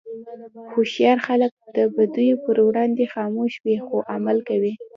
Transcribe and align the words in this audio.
هوښیار 0.71 1.17
خلک 1.27 1.51
د 1.77 1.79
بدیو 1.95 2.35
پر 2.45 2.57
وړاندې 2.67 3.05
خاموش 3.13 3.53
وي، 3.63 3.77
خو 3.85 3.97
عمل 4.13 4.37
کوي. 4.49 4.73